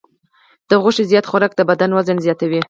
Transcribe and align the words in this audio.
د 0.69 0.71
غوښې 0.81 1.03
زیات 1.11 1.25
خوراک 1.29 1.51
د 1.55 1.61
بدن 1.69 1.89
وزن 1.97 2.17
زیاتوي. 2.25 2.59